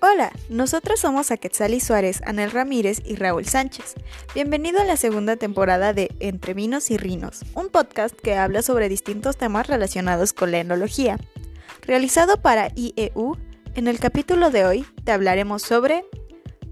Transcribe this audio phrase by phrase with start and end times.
[0.00, 3.94] Hola, nosotros somos Aquetzali Suárez, Anel Ramírez y Raúl Sánchez.
[4.32, 8.88] Bienvenido a la segunda temporada de Entre Vinos y Rinos, un podcast que habla sobre
[8.88, 11.18] distintos temas relacionados con la enología.
[11.82, 13.36] Realizado para IEU,
[13.74, 16.04] en el capítulo de hoy te hablaremos sobre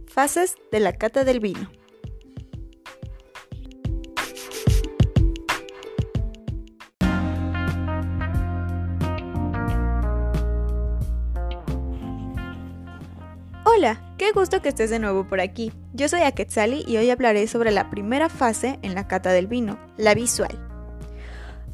[0.06, 1.69] fases de la cata del vino.
[14.16, 15.73] Qué gusto que estés de nuevo por aquí.
[15.93, 19.79] Yo soy Aquetzali y hoy hablaré sobre la primera fase en la cata del vino,
[19.97, 20.59] la visual.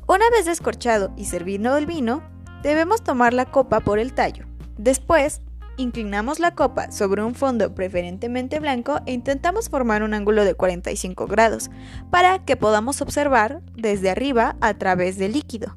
[0.08, 2.22] Una vez descorchado y servido el vino,
[2.62, 4.46] debemos tomar la copa por el tallo.
[4.76, 5.40] Después,
[5.76, 11.26] inclinamos la copa sobre un fondo preferentemente blanco e intentamos formar un ángulo de 45
[11.26, 11.70] grados
[12.10, 15.74] para que podamos observar desde arriba a través del líquido.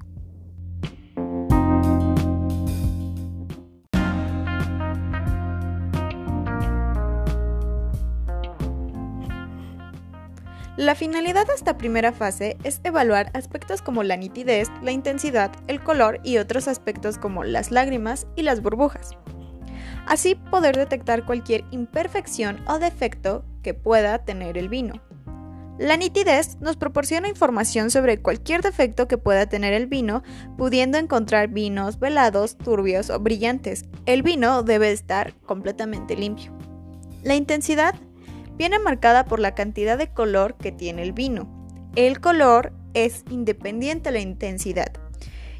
[10.77, 15.81] La finalidad de esta primera fase es evaluar aspectos como la nitidez, la intensidad, el
[15.81, 19.11] color y otros aspectos como las lágrimas y las burbujas.
[20.05, 25.01] Así poder detectar cualquier imperfección o defecto que pueda tener el vino.
[25.77, 30.23] La nitidez nos proporciona información sobre cualquier defecto que pueda tener el vino,
[30.57, 33.85] pudiendo encontrar vinos velados, turbios o brillantes.
[34.05, 36.51] El vino debe estar completamente limpio.
[37.23, 37.95] La intensidad
[38.57, 41.49] viene marcada por la cantidad de color que tiene el vino.
[41.95, 44.91] El color es independiente de la intensidad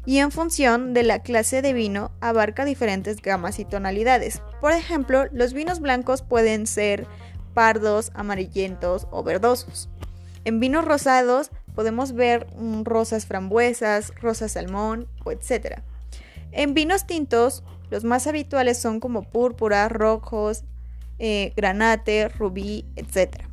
[0.06, 4.40] y en función de la clase de vino abarca diferentes gamas y tonalidades.
[4.60, 7.06] Por ejemplo, los vinos blancos pueden ser
[7.54, 9.90] pardos, amarillentos o verdosos.
[10.44, 12.46] En vinos rosados podemos ver
[12.84, 15.80] rosas frambuesas, rosas salmón o etc.
[16.52, 20.64] En vinos tintos, los más habituales son como púrpura, rojos,
[21.18, 23.44] eh, granate, rubí, etc.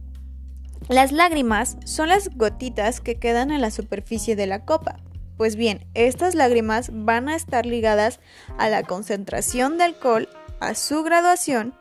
[0.90, 4.98] Las lágrimas son las gotitas que quedan en la superficie de la copa.
[5.38, 8.20] Pues bien, estas lágrimas van a estar ligadas
[8.58, 10.30] a la concentración de alcohol,
[10.60, 11.74] a su graduación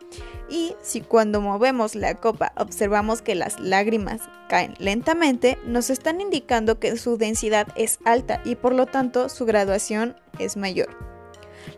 [0.48, 6.78] y si cuando movemos la copa observamos que las lágrimas caen lentamente, nos están indicando
[6.78, 10.94] que su densidad es alta y por lo tanto su graduación es mayor.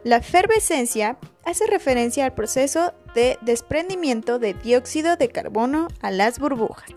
[0.03, 6.91] La efervescencia hace referencia al proceso de desprendimiento de dióxido de carbono a las burbujas.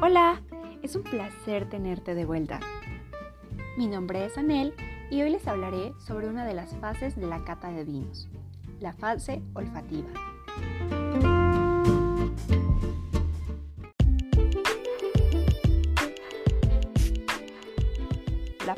[0.00, 0.42] Hola,
[0.82, 2.58] es un placer tenerte de vuelta.
[3.78, 4.74] Mi nombre es Anel
[5.10, 8.28] y hoy les hablaré sobre una de las fases de la cata de vinos,
[8.80, 10.10] la fase olfativa.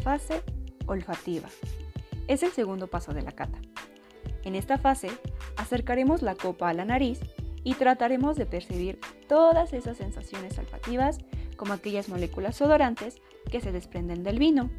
[0.05, 0.43] Fase
[0.85, 1.49] olfativa
[2.29, 3.59] es el segundo paso de la cata.
[4.45, 5.09] En esta fase
[5.57, 7.21] acercaremos la copa a la nariz
[7.65, 11.19] y trataremos de percibir todas esas sensaciones olfativas
[11.57, 13.17] como aquellas moléculas odorantes
[13.51, 14.71] que se desprenden del vino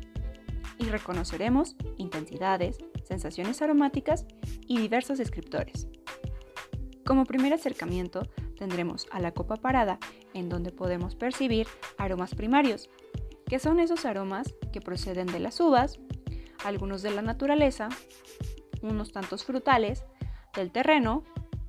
[0.78, 4.26] y reconoceremos intensidades, sensaciones aromáticas
[4.68, 5.88] y diversos descriptores.
[7.04, 9.98] Como primer acercamiento tendremos a la copa parada
[10.36, 11.66] en donde podemos percibir
[11.98, 12.90] aromas primarios
[13.56, 15.98] que son esos aromas que proceden de las uvas,
[16.66, 17.88] algunos de la naturaleza,
[18.82, 20.04] unos tantos frutales,
[20.58, 21.24] del terreno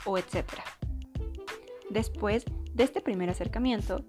[0.05, 0.47] o etc.
[1.89, 2.45] Después
[2.75, 4.05] de este primer acercamiento,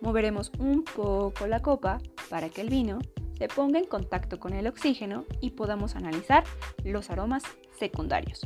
[0.00, 1.98] moveremos un poco la copa
[2.30, 2.98] para que el vino
[3.38, 6.42] se ponga en contacto con el oxígeno y podamos analizar
[6.82, 7.44] los aromas
[7.78, 8.40] secundarios,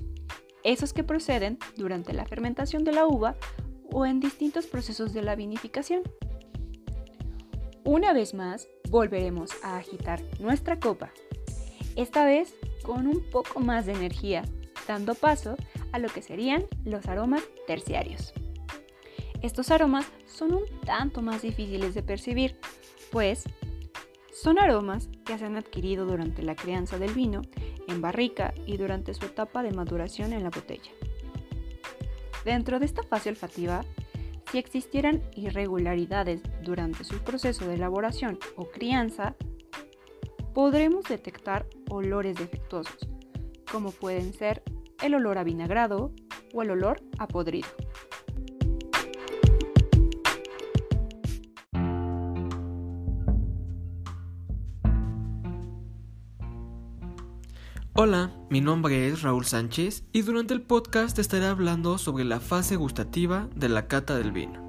[0.63, 3.35] esos que proceden durante la fermentación de la uva
[3.91, 6.03] o en distintos procesos de la vinificación.
[7.87, 11.13] Una vez más, volveremos a agitar nuestra copa,
[11.97, 14.43] esta vez con un poco más de energía,
[14.89, 15.57] dando paso
[15.93, 18.33] a lo que serían los aromas terciarios.
[19.43, 22.57] Estos aromas son un tanto más difíciles de percibir,
[23.13, 23.45] pues
[24.33, 27.43] son aromas que se han adquirido durante la crianza del vino
[27.87, 30.91] en barrica y durante su etapa de maduración en la botella.
[32.47, 33.85] Dentro de esta fase olfativa
[34.55, 39.35] si existieran irregularidades durante su proceso de elaboración o crianza,
[40.55, 43.09] podremos detectar olores defectuosos,
[43.69, 44.63] como pueden ser
[45.03, 46.13] el olor a vinagrado
[46.53, 47.67] o el olor a podrido.
[57.97, 62.75] Hola, mi nombre es Raúl Sánchez y durante el podcast estaré hablando sobre la fase
[62.75, 64.65] gustativa de la cata del vino.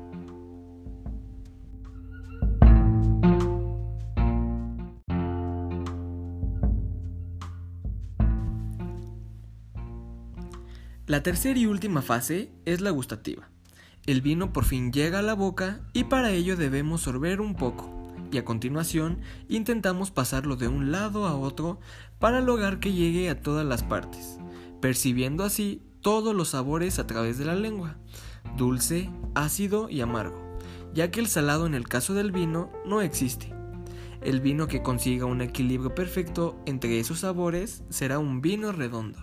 [11.07, 13.49] La tercera y última fase es la gustativa.
[14.05, 17.94] El vino por fin llega a la boca y para ello debemos sorber un poco
[18.31, 21.79] y a continuación intentamos pasarlo de un lado a otro
[22.19, 24.37] para lograr que llegue a todas las partes,
[24.81, 27.97] percibiendo así todos los sabores a través de la lengua,
[28.57, 30.57] dulce, ácido y amargo,
[30.93, 33.53] ya que el salado en el caso del vino no existe.
[34.21, 39.19] El vino que consiga un equilibrio perfecto entre esos sabores será un vino redondo.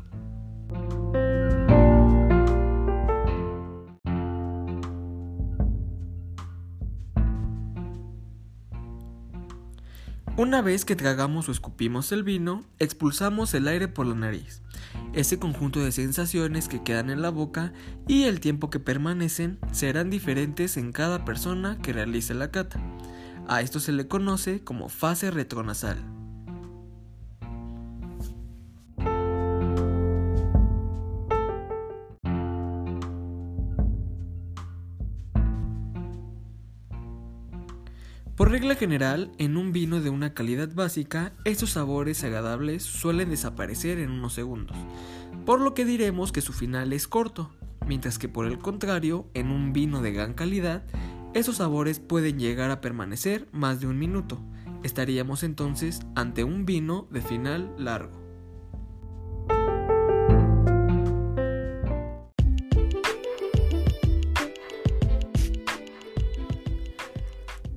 [10.42, 14.60] Una vez que tragamos o escupimos el vino, expulsamos el aire por la nariz.
[15.12, 17.72] Ese conjunto de sensaciones que quedan en la boca
[18.08, 22.80] y el tiempo que permanecen serán diferentes en cada persona que realice la cata.
[23.46, 25.98] A esto se le conoce como fase retronasal.
[38.52, 44.10] Regla general, en un vino de una calidad básica, estos sabores agradables suelen desaparecer en
[44.10, 44.76] unos segundos,
[45.46, 47.50] por lo que diremos que su final es corto,
[47.86, 50.84] mientras que por el contrario, en un vino de gran calidad,
[51.32, 54.38] esos sabores pueden llegar a permanecer más de un minuto.
[54.82, 58.21] Estaríamos entonces ante un vino de final largo.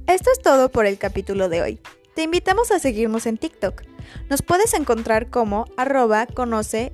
[0.07, 1.79] Esto es todo por el capítulo de hoy.
[2.13, 3.81] Te invitamos a seguirnos en TikTok.
[4.29, 6.93] Nos puedes encontrar como arroba conoce-más,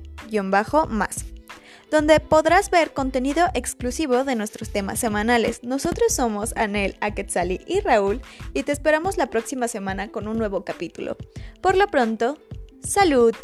[1.90, 5.62] donde podrás ver contenido exclusivo de nuestros temas semanales.
[5.62, 8.22] Nosotros somos Anel, Aquetzali y Raúl
[8.54, 11.18] y te esperamos la próxima semana con un nuevo capítulo.
[11.60, 12.38] Por lo pronto,
[12.82, 13.36] salud.